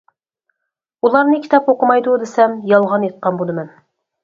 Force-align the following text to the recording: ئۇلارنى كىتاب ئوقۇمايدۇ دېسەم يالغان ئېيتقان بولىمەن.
ئۇلارنى 1.07 1.37
كىتاب 1.43 1.69
ئوقۇمايدۇ 1.75 2.17
دېسەم 2.23 2.57
يالغان 2.73 3.09
ئېيتقان 3.11 3.41
بولىمەن. 3.45 3.73